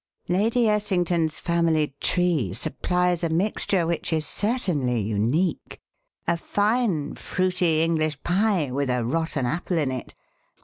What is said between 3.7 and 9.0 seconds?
which is certainly unique: a fine, fruity English pie with